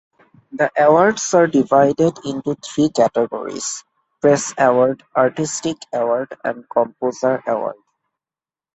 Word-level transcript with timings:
The 0.53 0.71
awards 0.79 1.31
are 1.35 1.45
divided 1.45 2.17
into 2.25 2.55
three 2.55 2.89
categories: 2.89 3.83
Press 4.19 4.51
Award, 4.57 5.03
Artistic 5.15 5.77
Award, 5.93 6.35
and 6.43 6.67
Composer 6.67 7.43
Award. 7.45 7.75